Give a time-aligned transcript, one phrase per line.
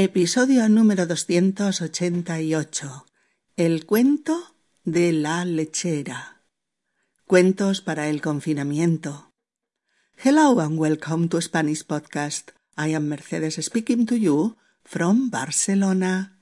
[0.00, 3.04] Episodio número 288.
[3.56, 6.44] El cuento de la lechera.
[7.26, 9.32] Cuentos para el confinamiento.
[10.16, 12.50] Hello and welcome to Spanish Podcast.
[12.76, 16.38] I am Mercedes speaking to you from Barcelona.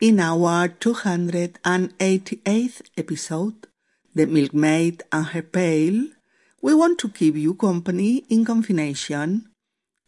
[0.00, 3.68] In our 288th episode,
[4.14, 6.14] The Milkmaid and Her Pail,
[6.62, 9.50] we want to keep you company in confination.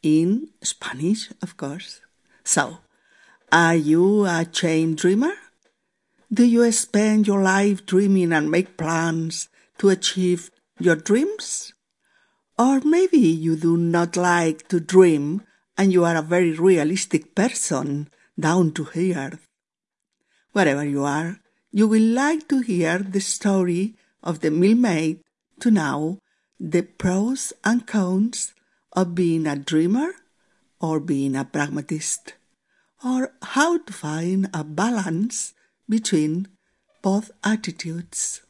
[0.01, 2.01] In Spanish, of course.
[2.49, 2.79] So,
[3.53, 5.35] are you a chain dreamer?
[6.33, 10.51] Do you spend your life dreaming and make plans to achieve
[10.81, 11.75] your dreams?
[12.59, 15.43] Or maybe you do not like to dream
[15.77, 18.09] and you are a very realistic person,
[18.41, 19.47] down to earth.
[20.53, 25.21] Wherever you are, you will like to hear the story of the milkmaid
[25.61, 26.19] to know
[26.59, 28.55] the pros and cons
[28.95, 30.15] of being a dreamer
[30.81, 32.33] or being a pragmatist,
[33.05, 35.55] or how to find a balance
[35.89, 36.49] between
[37.03, 38.43] both attitudes.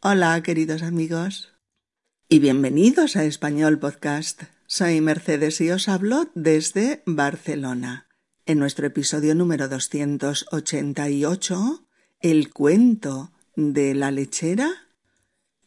[0.00, 1.52] Hola, queridos amigos,
[2.28, 4.44] y bienvenidos a Español Podcast.
[4.66, 8.08] Soy Mercedes y os hablo desde Barcelona.
[8.46, 11.86] En nuestro episodio número 288,
[12.20, 14.70] El cuento de la lechera,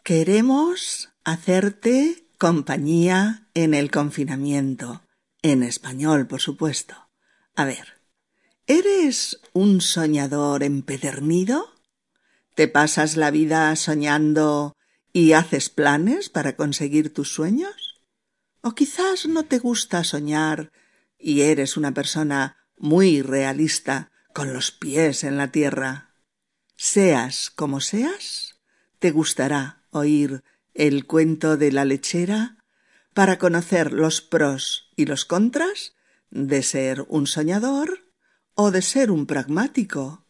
[0.03, 5.03] queremos hacerte compañía en el confinamiento.
[5.41, 7.06] En español, por supuesto.
[7.57, 7.99] A ver,
[8.67, 11.73] ¿eres un soñador empedernido?
[12.53, 14.77] ¿Te pasas la vida soñando
[15.11, 17.99] y haces planes para conseguir tus sueños?
[18.61, 20.71] ¿O quizás no te gusta soñar
[21.17, 26.13] y eres una persona muy realista con los pies en la tierra?
[26.75, 28.61] Seas como seas,
[28.99, 30.43] te gustará oír
[30.75, 32.63] el cuento de la lechera
[33.15, 35.96] para conocer los pros y los contras
[36.29, 38.11] de ser un soñador
[38.53, 40.25] o de ser un pragmático,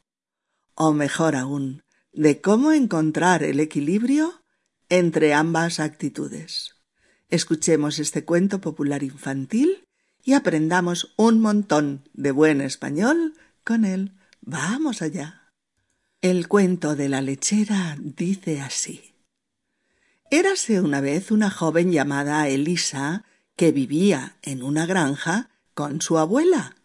[0.76, 4.44] o mejor aún, de cómo encontrar el equilibrio
[4.90, 6.76] entre ambas actitudes.
[7.30, 9.88] Escuchemos este cuento popular infantil
[10.24, 13.34] y aprendamos un montón de buen español
[13.64, 14.18] con él.
[14.42, 15.54] Vamos allá.
[16.22, 19.16] El cuento de la lechera dice así.
[20.30, 23.24] Érase una vez una joven llamada Elisa
[23.56, 26.76] que vivía en una granja con su abuela.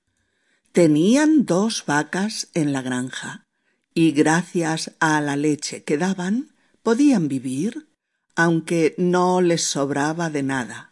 [0.72, 3.46] Tenían dos vacas en la granja
[3.94, 7.88] y gracias a la leche que daban podían vivir,
[8.36, 10.90] aunque no les sobraba de nada.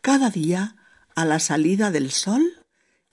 [0.00, 0.76] Cada día,
[1.16, 2.44] a la salida del sol,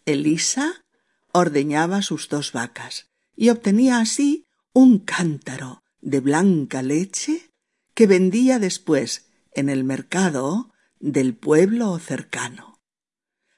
[0.06, 0.86] Elisa
[1.32, 7.50] ordeñaba sus dos vacas y obtenía así un cántaro de blanca leche
[7.96, 12.71] que vendía después en el mercado del pueblo cercano.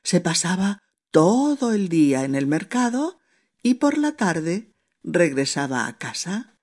[0.04, 0.80] Se pasaba
[1.12, 3.20] todo el día en el mercado
[3.62, 4.72] y por la tarde
[5.04, 6.58] regresaba a casa.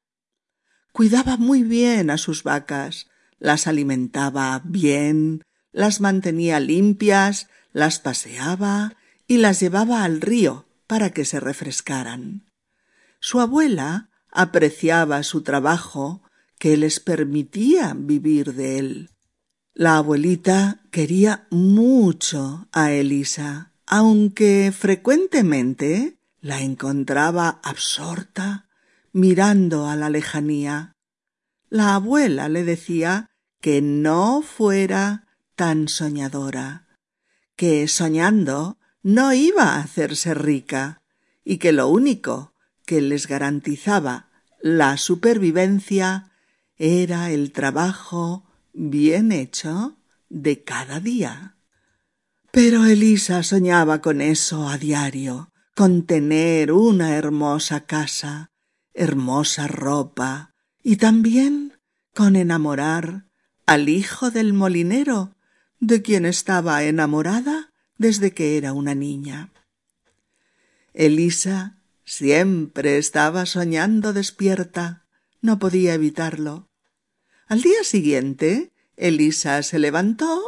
[0.93, 3.09] Cuidaba muy bien a sus vacas,
[3.39, 5.43] las alimentaba bien,
[5.73, 8.95] las mantenía limpias, las paseaba
[9.27, 12.45] y las llevaba al río para que se refrescaran.
[13.21, 16.23] Su abuela apreciaba su trabajo
[16.59, 19.11] que les permitía vivir de él.
[19.75, 28.69] La abuelita quería mucho a Elisa, aunque frecuentemente la encontraba absorta
[29.13, 30.93] mirando a la lejanía.
[31.69, 36.89] La abuela le decía que no fuera tan soñadora,
[37.55, 41.01] que soñando no iba a hacerse rica
[41.45, 42.55] y que lo único
[42.85, 46.33] que les garantizaba la supervivencia
[46.77, 49.99] era el trabajo bien hecho
[50.29, 51.57] de cada día.
[52.51, 58.51] Pero Elisa soñaba con eso a diario, con tener una hermosa casa,
[58.93, 61.79] hermosa ropa y también
[62.15, 63.27] con enamorar
[63.67, 65.37] al hijo del molinero,
[65.79, 69.53] de quien estaba enamorada desde que era una niña.
[70.93, 75.07] Elisa siempre estaba soñando despierta,
[75.41, 76.70] no podía evitarlo.
[77.51, 80.41] Al día siguiente, Elisa se levantó,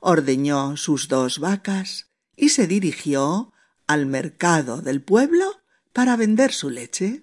[0.00, 3.52] ordeñó sus dos vacas y se dirigió
[3.86, 5.60] al mercado del pueblo
[5.92, 7.22] para vender su leche.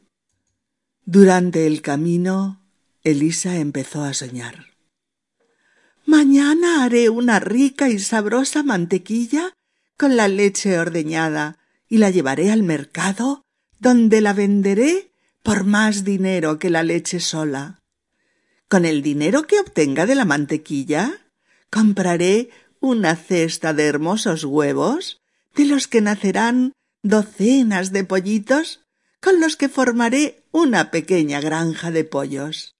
[1.04, 2.64] Durante el camino,
[3.04, 4.68] Elisa empezó a soñar.
[6.06, 9.52] Mañana haré una rica y sabrosa mantequilla
[9.98, 11.58] con la leche ordeñada
[11.90, 13.44] y la llevaré al mercado
[13.80, 15.12] donde la venderé
[15.44, 17.82] por más dinero que la leche sola.
[18.67, 21.21] Con el dinero que obtenga de la mantequilla,
[21.69, 25.21] compraré una cesta de hermosos huevos,
[25.56, 26.73] de los que nacerán
[27.03, 28.81] docenas de pollitos
[29.21, 32.75] con los que formaré una pequeña granja de pollos.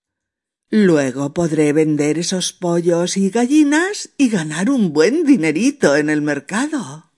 [0.70, 7.12] Luego podré vender esos pollos y gallinas y ganar un buen dinerito en el mercado.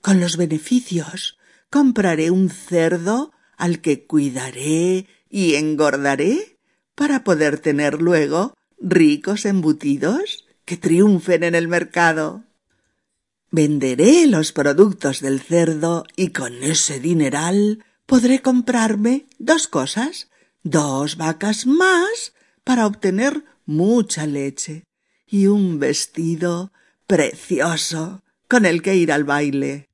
[0.00, 1.38] Con los beneficios
[1.70, 6.59] compraré un cerdo al que cuidaré y engordaré
[6.94, 12.44] para poder tener luego ricos embutidos que triunfen en el mercado.
[13.50, 20.28] Venderé los productos del cerdo y con ese dineral podré comprarme dos cosas,
[20.62, 22.34] dos vacas más
[22.64, 24.84] para obtener mucha leche
[25.26, 26.72] y un vestido
[27.06, 29.88] precioso con el que ir al baile.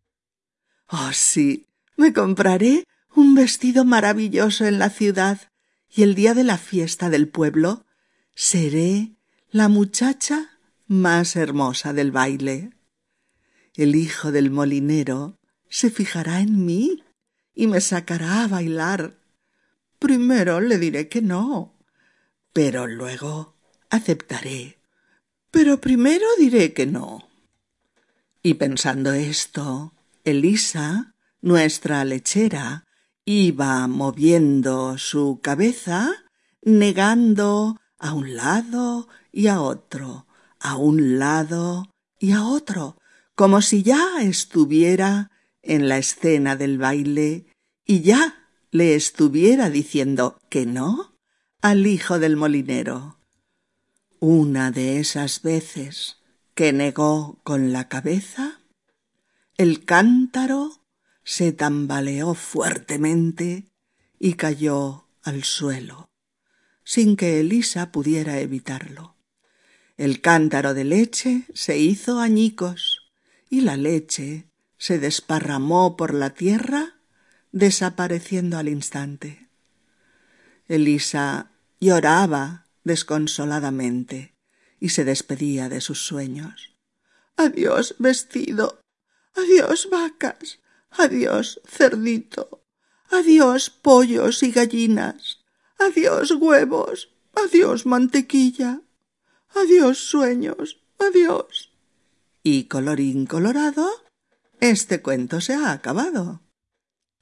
[0.88, 1.66] Oh, sí,
[1.96, 2.84] me compraré
[3.14, 5.40] un vestido maravilloso en la ciudad
[5.94, 7.86] y el día de la fiesta del pueblo
[8.34, 9.16] seré
[9.50, 12.70] la muchacha más hermosa del baile.
[13.74, 15.38] El hijo del molinero
[15.68, 17.02] se fijará en mí
[17.54, 19.18] y me sacará a bailar.
[19.98, 21.78] Primero le diré que no,
[22.52, 23.56] pero luego
[23.90, 24.78] aceptaré.
[25.50, 27.28] Pero primero diré que no.
[28.42, 29.94] Y pensando esto,
[30.24, 32.85] Elisa, nuestra lechera,
[33.26, 36.24] iba moviendo su cabeza,
[36.62, 40.26] negando a un lado y a otro,
[40.60, 42.96] a un lado y a otro,
[43.34, 45.32] como si ya estuviera
[45.62, 47.46] en la escena del baile
[47.84, 51.16] y ya le estuviera diciendo que no
[51.60, 53.18] al hijo del molinero.
[54.20, 56.18] Una de esas veces
[56.54, 58.60] que negó con la cabeza,
[59.56, 60.85] el cántaro
[61.26, 63.64] se tambaleó fuertemente
[64.16, 66.08] y cayó al suelo,
[66.84, 69.16] sin que Elisa pudiera evitarlo.
[69.96, 73.10] El cántaro de leche se hizo añicos
[73.50, 74.46] y la leche
[74.78, 77.00] se desparramó por la tierra,
[77.50, 79.48] desapareciendo al instante.
[80.68, 81.50] Elisa
[81.80, 84.36] lloraba desconsoladamente
[84.78, 86.76] y se despedía de sus sueños.
[87.36, 88.78] Adiós, vestido.
[89.34, 90.60] Adiós, vacas.
[90.98, 92.62] Adiós, cerdito.
[93.10, 95.44] Adiós, pollos y gallinas.
[95.78, 97.10] Adiós, huevos.
[97.34, 98.80] Adiós, mantequilla.
[99.54, 100.80] Adiós, sueños.
[100.98, 101.72] Adiós.
[102.42, 103.86] Y colorín colorado,
[104.60, 106.40] este cuento se ha acabado.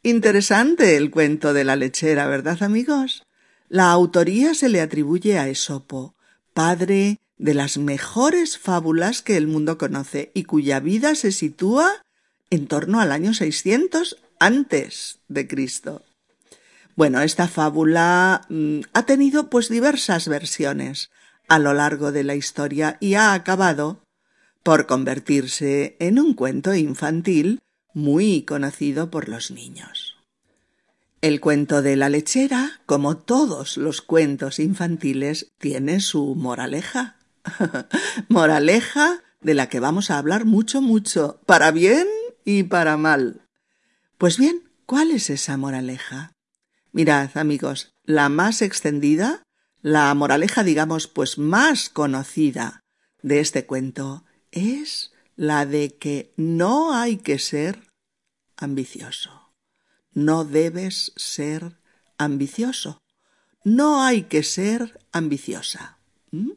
[0.03, 3.23] Interesante el cuento de la lechera, ¿verdad, amigos?
[3.69, 6.15] La autoría se le atribuye a Esopo,
[6.53, 12.03] padre de las mejores fábulas que el mundo conoce y cuya vida se sitúa
[12.55, 16.03] en torno al año 600 antes de Cristo.
[16.97, 21.11] Bueno, esta fábula mm, ha tenido pues diversas versiones
[21.49, 24.05] a lo largo de la historia y ha acabado
[24.63, 27.61] por convertirse en un cuento infantil
[27.93, 30.17] muy conocido por los niños.
[31.21, 37.17] El cuento de la lechera, como todos los cuentos infantiles, tiene su moraleja.
[38.29, 42.07] moraleja de la que vamos a hablar mucho, mucho, para bien
[42.45, 43.47] y para mal.
[44.19, 46.33] Pues bien, ¿cuál es esa moraleja?
[46.93, 49.43] Mirad, amigos, la más extendida,
[49.83, 52.81] la moraleja, digamos, pues más conocida
[53.23, 57.83] de este cuento es la de que no hay que ser
[58.57, 59.53] ambicioso.
[60.13, 61.81] No debes ser
[62.19, 62.99] ambicioso.
[63.65, 65.99] No hay que ser ambiciosa.
[66.31, 66.53] ¿Mm?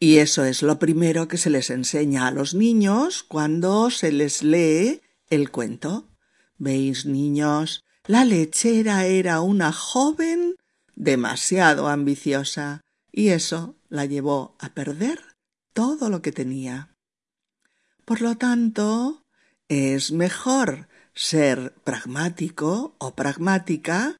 [0.00, 4.44] Y eso es lo primero que se les enseña a los niños cuando se les
[4.44, 6.08] lee el cuento.
[6.56, 7.84] ¿Veis, niños?
[8.06, 10.54] La lechera era una joven
[10.94, 15.20] demasiado ambiciosa y eso la llevó a perder
[15.72, 16.94] todo lo que tenía.
[18.04, 19.24] Por lo tanto,
[19.68, 24.16] es mejor ser pragmático o pragmática,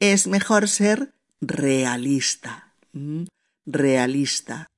[0.00, 2.74] es mejor ser realista.
[3.66, 4.68] Realista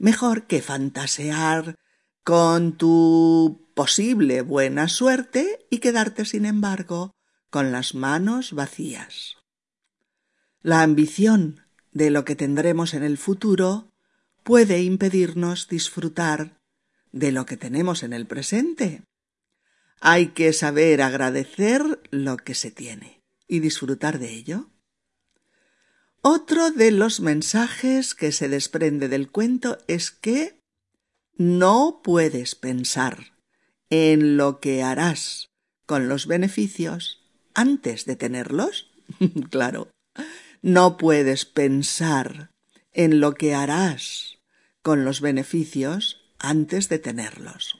[0.00, 1.76] mejor que fantasear
[2.24, 7.14] con tu posible buena suerte y quedarte, sin embargo,
[7.50, 9.36] con las manos vacías.
[10.62, 11.60] La ambición
[11.92, 13.92] de lo que tendremos en el futuro
[14.42, 16.58] puede impedirnos disfrutar
[17.12, 19.02] de lo que tenemos en el presente.
[20.00, 24.70] Hay que saber agradecer lo que se tiene y disfrutar de ello.
[26.22, 30.60] Otro de los mensajes que se desprende del cuento es que
[31.36, 33.32] no puedes pensar
[33.88, 35.48] en lo que harás
[35.86, 37.22] con los beneficios
[37.54, 38.90] antes de tenerlos.
[39.50, 39.88] claro,
[40.60, 42.50] no puedes pensar
[42.92, 44.38] en lo que harás
[44.82, 47.78] con los beneficios antes de tenerlos.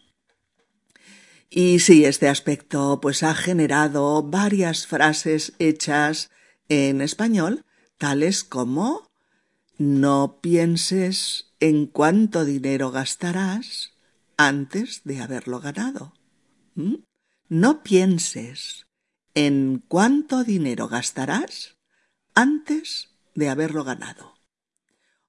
[1.51, 6.31] Y sí, este aspecto pues ha generado varias frases hechas
[6.69, 7.65] en español,
[8.01, 9.07] tales como
[9.77, 13.93] no pienses en cuánto dinero gastarás
[14.39, 16.15] antes de haberlo ganado.
[16.75, 16.95] ¿Mm?
[17.51, 18.87] No pienses
[19.35, 21.77] en cuánto dinero gastarás
[22.35, 24.35] antes de haberlo ganado.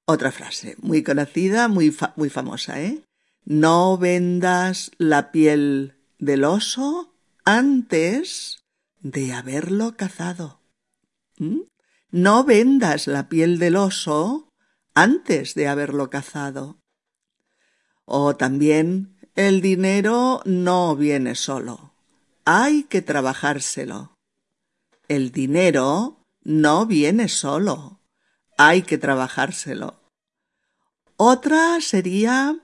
[0.06, 3.04] Otra frase muy conocida, muy, muy famosa, ¿eh?
[3.44, 7.14] No vendas la piel del oso
[7.44, 8.64] antes
[9.02, 10.62] de haberlo cazado.
[11.38, 11.64] ¿Mm?
[12.12, 14.50] No vendas la piel del oso
[14.94, 16.78] antes de haberlo cazado.
[18.04, 21.94] O también el dinero no viene solo.
[22.44, 24.18] Hay que trabajárselo.
[25.08, 28.02] El dinero no viene solo.
[28.58, 30.02] Hay que trabajárselo.
[31.16, 32.60] Otra sería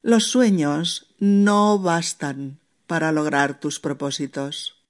[0.00, 4.86] los sueños no bastan para lograr tus propósitos.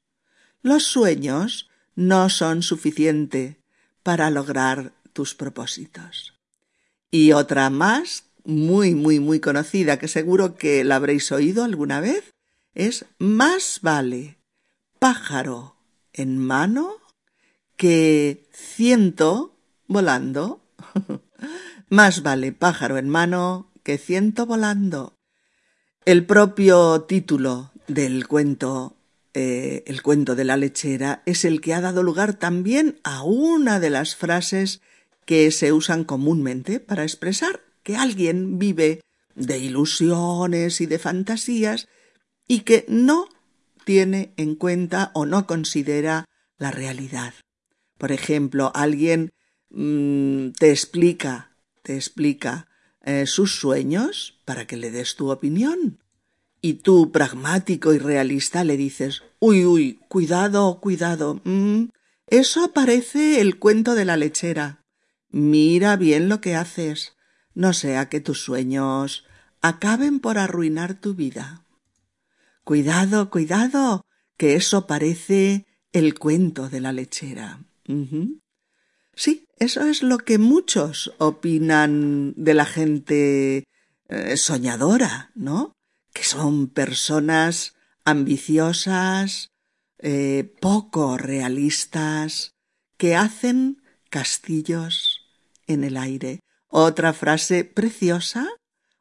[0.62, 3.59] Los sueños no son suficiente
[4.09, 6.33] para lograr tus propósitos.
[7.11, 12.33] Y otra más, muy, muy, muy conocida, que seguro que la habréis oído alguna vez,
[12.73, 14.38] es más vale
[14.99, 15.77] pájaro
[16.15, 16.95] en mano
[17.77, 19.55] que ciento
[19.88, 20.62] volando.
[21.91, 25.19] más vale pájaro en mano que ciento volando.
[26.07, 28.97] El propio título del cuento
[29.40, 33.78] eh, El cuento de la lechera es el que ha dado lugar también a una
[33.78, 34.80] de las frases
[35.26, 39.00] que se usan comúnmente para expresar que alguien vive
[39.37, 41.87] de ilusiones y de fantasías
[42.49, 43.28] y que no
[43.85, 46.25] tiene en cuenta o no considera
[46.57, 47.33] la realidad.
[47.97, 49.30] Por ejemplo, alguien
[49.71, 51.52] mm, te explica,
[51.85, 52.66] te explica
[53.04, 56.00] eh, sus sueños para que le des tu opinión
[56.61, 61.41] y tú, pragmático y realista, le dices Uy, uy, cuidado, cuidado.
[61.45, 61.91] Mm,
[62.27, 64.85] eso parece el cuento de la lechera.
[65.31, 67.12] Mira bien lo que haces.
[67.55, 69.25] No sea que tus sueños
[69.61, 71.65] acaben por arruinar tu vida.
[72.65, 74.05] Cuidado, cuidado,
[74.37, 77.65] que eso parece el cuento de la lechera.
[79.15, 83.65] Sí, eso es lo que muchos opinan de la gente
[84.09, 85.78] eh, soñadora, ¿no?
[86.19, 89.53] Que son personas ambiciosas,
[90.01, 92.57] eh, poco realistas,
[92.97, 95.21] que hacen castillos
[95.69, 96.41] en el aire.
[96.67, 98.49] Otra frase preciosa,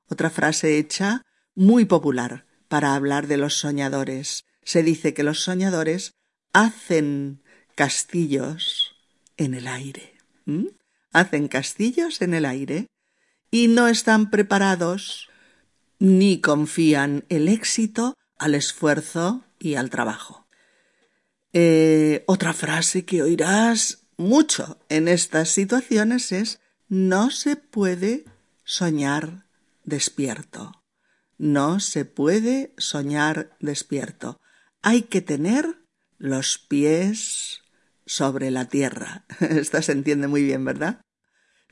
[0.07, 1.23] otra frase hecha
[1.55, 4.45] muy popular para hablar de los soñadores.
[4.63, 6.11] Se dice que los soñadores
[6.53, 7.41] hacen
[7.73, 8.95] castillos
[9.37, 10.13] en el aire.
[11.13, 12.85] Hacen castillos en el aire
[13.49, 15.31] y no están preparados
[15.99, 20.47] ni confían el éxito al esfuerzo y al trabajo.
[21.53, 28.25] Eh, otra frase que oirás mucho en estas situaciones es no se puede
[28.63, 29.45] soñar
[29.83, 30.83] despierto.
[31.37, 34.39] No se puede soñar despierto.
[34.81, 35.83] Hay que tener
[36.17, 37.61] los pies
[38.05, 39.25] sobre la tierra.
[39.39, 41.01] Esto se entiende muy bien, ¿verdad?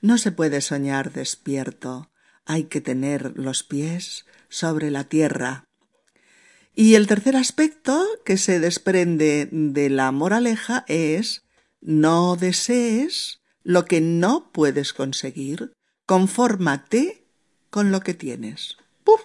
[0.02, 2.12] No se puede soñar despierto
[2.46, 5.66] hay que tener los pies sobre la tierra.
[6.74, 11.44] Y el tercer aspecto que se desprende de la moraleja es
[11.82, 15.74] no desees lo que no puedes conseguir,
[16.06, 17.26] confórmate
[17.70, 18.78] con lo que tienes.
[19.04, 19.22] ¡Puf!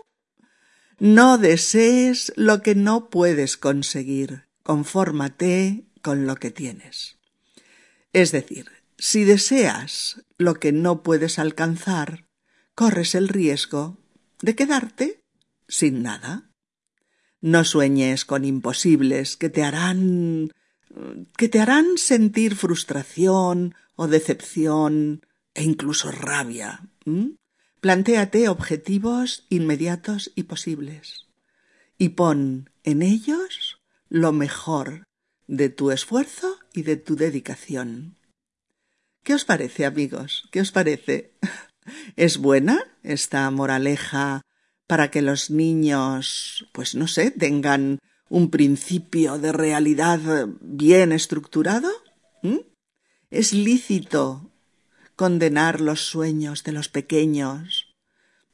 [0.98, 7.18] No desees lo que no puedes conseguir, confórmate con lo que tienes.
[8.12, 12.26] Es decir, si deseas lo que no puedes alcanzar,
[12.80, 13.98] corres el riesgo
[14.40, 15.20] de quedarte
[15.68, 16.50] sin nada.
[17.42, 20.50] No sueñes con imposibles que te harán
[21.36, 26.88] que te harán sentir frustración o decepción e incluso rabia.
[27.82, 31.26] Plantéate objetivos inmediatos y posibles
[31.98, 35.04] y pon en ellos lo mejor
[35.46, 38.16] de tu esfuerzo y de tu dedicación.
[39.22, 40.48] ¿Qué os parece, amigos?
[40.50, 41.34] ¿Qué os parece?
[42.16, 44.42] ¿Es buena esta moraleja
[44.86, 51.90] para que los niños, pues no sé, tengan un principio de realidad bien estructurado?
[52.42, 52.58] ¿Mm?
[53.30, 54.50] ¿Es lícito
[55.16, 57.94] condenar los sueños de los pequeños,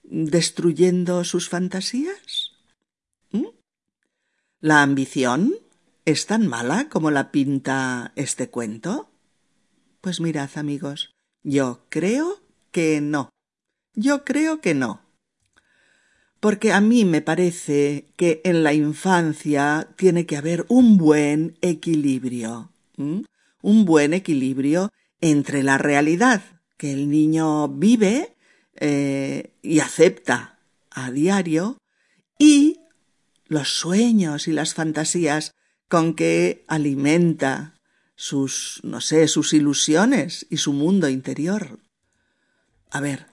[0.02, 2.52] destruyendo sus fantasías?
[3.30, 3.46] ¿Mm?
[4.60, 5.54] ¿La ambición
[6.04, 9.10] es tan mala como la pinta este cuento?
[10.00, 13.30] Pues mirad, amigos, yo creo que no.
[13.94, 15.00] Yo creo que no.
[16.40, 22.70] porque a mí me parece que en la infancia tiene que haber un buen equilibrio,
[22.96, 26.42] un buen equilibrio entre la realidad
[26.76, 28.36] que el niño vive
[28.76, 30.58] eh, y acepta
[30.90, 31.78] a diario
[32.38, 32.78] y
[33.46, 35.52] los sueños y las fantasías
[35.88, 37.74] con que alimenta
[38.14, 41.78] sus, no sé, sus ilusiones y su mundo interior.
[42.96, 43.26] A ver,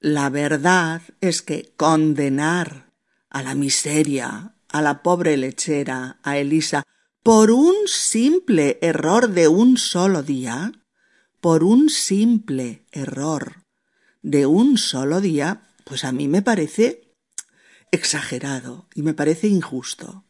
[0.00, 2.90] la verdad es que condenar
[3.30, 6.82] a la miseria, a la pobre lechera, a Elisa,
[7.22, 10.72] por un simple error de un solo día,
[11.40, 13.62] por un simple error
[14.22, 17.14] de un solo día, pues a mí me parece
[17.92, 20.24] exagerado y me parece injusto.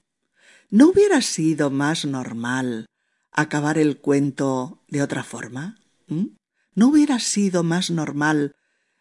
[0.69, 2.85] ¿No hubiera sido más normal
[3.33, 5.79] acabar el cuento de otra forma?
[6.07, 6.37] ¿Mm?
[6.75, 8.53] ¿No hubiera sido más normal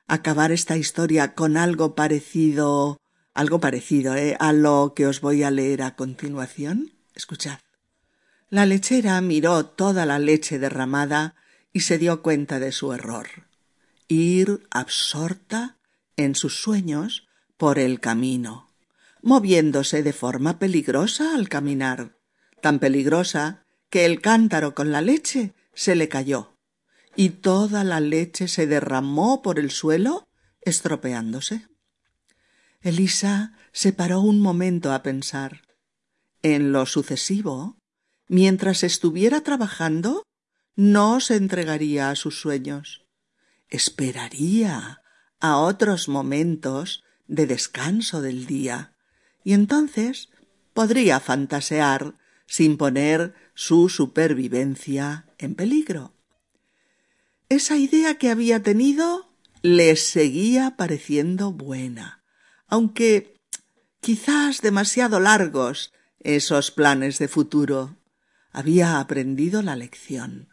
[0.07, 2.97] acabar esta historia con algo parecido,
[3.33, 4.35] algo parecido, ¿eh?
[4.39, 6.93] a lo que os voy a leer a continuación.
[7.13, 7.59] Escuchad.
[8.49, 11.35] La lechera miró toda la leche derramada
[11.73, 13.27] y se dio cuenta de su error.
[14.07, 15.77] Ir absorta
[16.15, 18.69] en sus sueños por el camino,
[19.21, 22.17] moviéndose de forma peligrosa al caminar,
[22.61, 26.56] tan peligrosa que el cántaro con la leche se le cayó
[27.17, 30.29] y toda la leche se derramó por el suelo,
[30.61, 31.67] estropeándose.
[32.79, 35.63] Elisa se paró un momento a pensar.
[36.43, 37.79] En lo sucesivo,
[38.27, 40.23] mientras estuviera trabajando,
[40.75, 43.07] no se entregaría a sus sueños.
[43.67, 45.01] Esperaría
[45.39, 48.93] a otros momentos de descanso del día,
[49.43, 50.29] y entonces
[50.75, 52.13] podría fantasear
[52.45, 56.13] sin poner su supervivencia en peligro.
[57.49, 59.29] Esa idea que había tenido
[59.61, 62.23] le seguía pareciendo buena,
[62.67, 63.37] aunque
[64.01, 67.97] quizás demasiado largos esos planes de futuro.
[68.51, 70.49] Había aprendido la lección.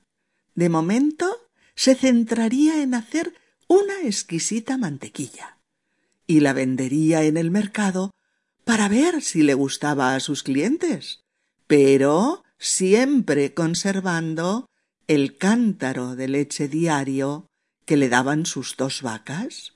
[0.54, 3.34] De momento se centraría en hacer
[3.66, 5.58] una exquisita mantequilla
[6.26, 8.10] y la vendería en el mercado
[8.64, 11.24] para ver si le gustaba a sus clientes,
[11.66, 14.68] pero siempre conservando
[15.06, 17.46] el cántaro de leche diario
[17.84, 19.74] que le daban sus dos vacas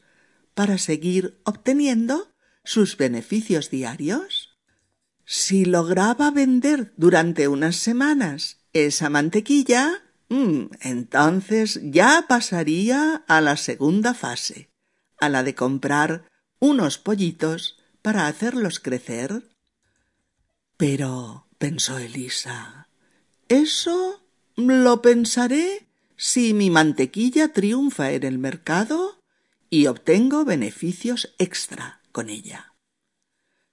[0.55, 2.33] para seguir obteniendo
[2.65, 4.59] sus beneficios diarios?
[5.25, 14.15] Si lograba vender durante unas semanas esa mantequilla, mm, entonces ya pasaría a la segunda
[14.15, 14.71] fase,
[15.21, 16.25] a la de comprar
[16.59, 19.45] unos pollitos para hacerlos crecer.
[20.77, 22.89] Pero, pensó Elisa,
[23.49, 24.23] eso
[24.59, 29.23] lo pensaré si mi mantequilla triunfa en el mercado
[29.71, 32.75] y obtengo beneficios extra con ella.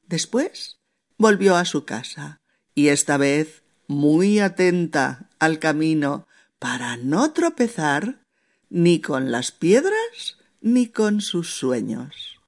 [0.04, 0.78] Después
[1.18, 2.40] volvió a su casa
[2.76, 6.28] y esta vez muy atenta al camino
[6.60, 8.24] para no tropezar
[8.70, 12.40] ni con las piedras ni con sus sueños.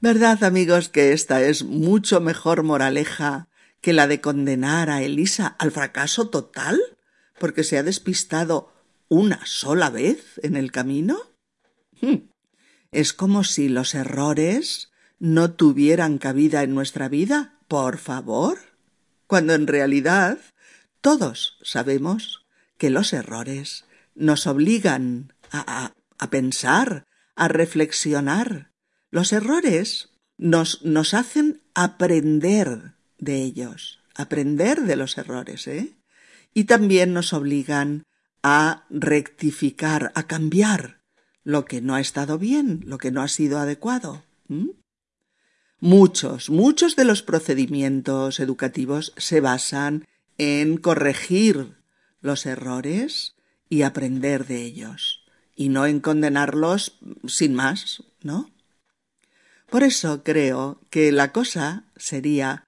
[0.00, 3.48] ¿Verdad, amigos, que esta es mucho mejor moraleja
[3.80, 6.80] que la de condenar a Elisa al fracaso total
[7.40, 8.72] porque se ha despistado
[9.08, 11.18] una sola vez en el camino?
[12.00, 12.28] Hmm.
[12.92, 18.58] Es como si los errores no tuvieran cabida en nuestra vida, por favor,
[19.26, 20.38] cuando en realidad
[21.00, 27.04] todos sabemos que los errores nos obligan a, a, pensar,
[27.36, 28.70] a reflexionar.
[29.10, 35.99] Los errores nos, nos hacen aprender de ellos, aprender de los errores, ¿eh?
[36.52, 38.04] Y también nos obligan
[38.42, 41.00] a rectificar, a cambiar
[41.44, 44.24] lo que no ha estado bien, lo que no ha sido adecuado.
[45.78, 50.06] Muchos, muchos de los procedimientos educativos se basan
[50.38, 51.76] en corregir
[52.20, 53.34] los errores
[53.68, 58.50] y aprender de ellos, y no en condenarlos sin más, ¿no?
[59.70, 62.64] Por eso creo que la cosa sería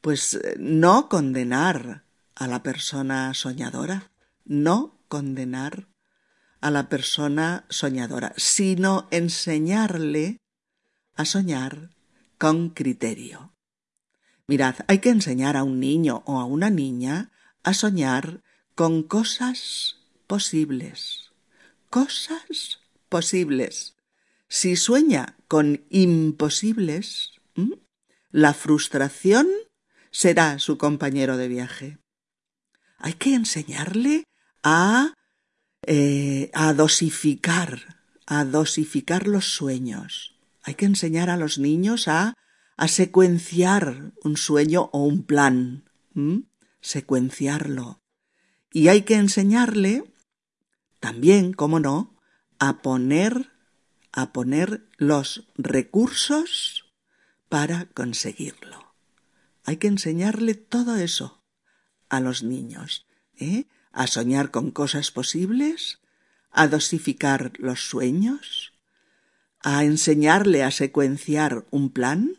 [0.00, 2.04] pues no condenar
[2.40, 4.12] a la persona soñadora,
[4.46, 5.88] no condenar
[6.62, 10.38] a la persona soñadora, sino enseñarle
[11.16, 11.90] a soñar
[12.38, 13.52] con criterio.
[14.46, 17.30] Mirad, hay que enseñar a un niño o a una niña
[17.62, 18.42] a soñar
[18.74, 21.32] con cosas posibles.
[21.90, 23.96] Cosas posibles.
[24.48, 27.32] Si sueña con imposibles,
[28.30, 29.46] la frustración
[30.10, 31.99] será su compañero de viaje.
[33.00, 34.24] Hay que enseñarle
[34.62, 35.14] a,
[35.86, 40.36] eh, a dosificar, a dosificar los sueños.
[40.62, 42.34] Hay que enseñar a los niños a,
[42.76, 45.84] a secuenciar un sueño o un plan.
[46.82, 48.02] Secuenciarlo.
[48.70, 50.04] Y hay que enseñarle
[51.00, 52.14] también, cómo no,
[52.58, 53.50] a poner,
[54.12, 56.84] a poner los recursos
[57.48, 58.94] para conseguirlo.
[59.64, 61.39] Hay que enseñarle todo eso
[62.10, 63.06] a los niños,
[63.38, 63.64] ¿eh?
[63.92, 66.00] a soñar con cosas posibles,
[66.50, 68.74] a dosificar los sueños,
[69.62, 72.36] a enseñarle a secuenciar un plan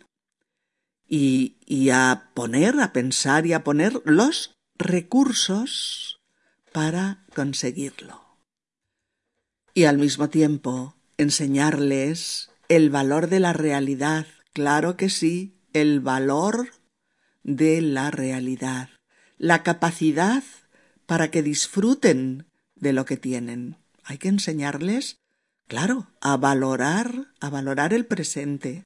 [1.07, 6.21] y, y a poner, a pensar y a poner los recursos
[6.71, 8.21] para conseguirlo.
[9.73, 16.71] Y al mismo tiempo enseñarles el valor de la realidad, claro que sí, el valor
[17.43, 18.89] de la realidad,
[19.41, 20.43] la capacidad
[21.07, 23.75] para que disfruten de lo que tienen.
[24.03, 25.17] Hay que enseñarles,
[25.67, 28.83] claro, a valorar, a valorar el presente.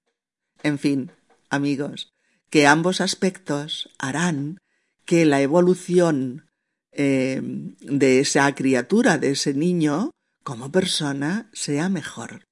[0.64, 1.12] En fin,
[1.50, 2.14] amigos,
[2.50, 4.60] que ambos aspectos harán
[5.04, 6.48] que la evolución
[6.94, 12.46] eh, de esa criatura, de ese niño, como persona, sea mejor.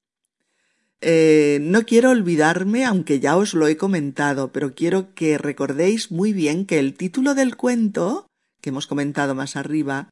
[1.05, 6.31] Eh, no quiero olvidarme, aunque ya os lo he comentado, pero quiero que recordéis muy
[6.31, 8.25] bien que el título del cuento,
[8.61, 10.09] que hemos comentado más arriba,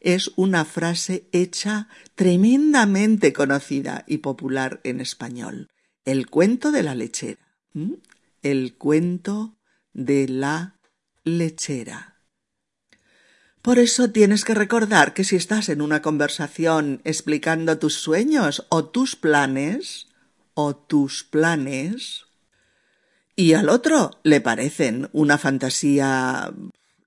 [0.00, 5.68] es una frase hecha tremendamente conocida y popular en español.
[6.04, 7.56] El cuento de la lechera.
[8.42, 9.56] El cuento
[9.92, 10.80] de la
[11.22, 12.18] lechera.
[13.62, 18.86] Por eso tienes que recordar que si estás en una conversación explicando tus sueños o
[18.86, 20.08] tus planes,
[20.54, 22.26] o tus planes,
[23.36, 26.52] y al otro le parecen una fantasía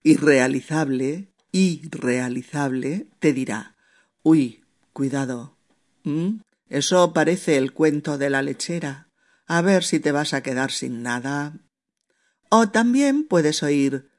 [0.04, 3.76] irrealizable, irrealizable, te dirá,
[4.24, 5.58] uy, cuidado,
[6.70, 9.08] eso parece el cuento de la lechera,
[9.46, 11.54] a ver si te vas a quedar sin nada.
[12.50, 14.10] O también puedes oír,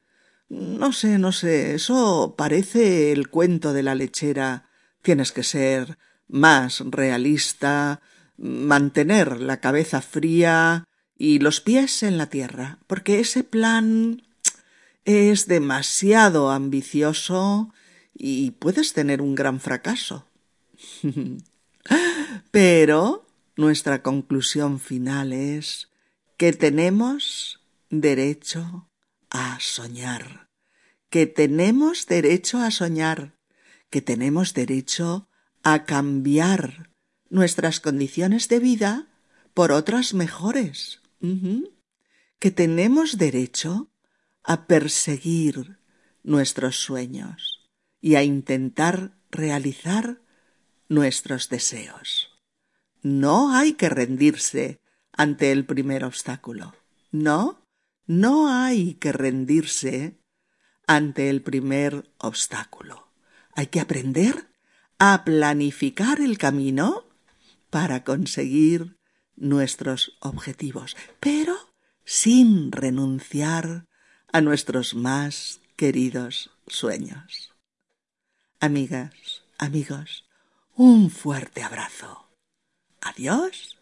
[0.48, 4.68] no sé, no sé, eso parece el cuento de la lechera,
[5.02, 8.00] tienes que ser más realista,
[8.38, 10.84] mantener la cabeza fría
[11.16, 14.22] y los pies en la tierra, porque ese plan
[15.04, 17.72] es demasiado ambicioso
[18.14, 20.26] y puedes tener un gran fracaso.
[22.50, 25.90] Pero nuestra conclusión final es
[26.36, 28.88] que tenemos derecho
[29.30, 30.48] a soñar,
[31.10, 33.34] que tenemos derecho a soñar,
[33.90, 35.28] que tenemos derecho
[35.62, 36.90] a cambiar
[37.30, 39.08] nuestras condiciones de vida
[39.54, 41.00] por otras mejores,
[42.38, 43.90] que tenemos derecho
[44.44, 45.78] a perseguir
[46.22, 47.68] nuestros sueños
[48.00, 50.22] y a intentar realizar
[50.88, 52.30] nuestros deseos.
[53.02, 54.80] No hay que rendirse
[55.12, 56.74] ante el primer obstáculo.
[57.10, 57.66] No,
[58.06, 60.18] no hay que rendirse
[60.86, 63.12] ante el primer obstáculo.
[63.54, 64.48] Hay que aprender
[64.98, 67.07] a planificar el camino
[67.70, 68.98] para conseguir
[69.36, 71.56] nuestros objetivos, pero
[72.04, 73.86] sin renunciar
[74.32, 77.54] a nuestros más queridos sueños.
[78.60, 80.24] Amigas, amigos,
[80.74, 82.28] un fuerte abrazo.
[83.00, 83.77] Adiós.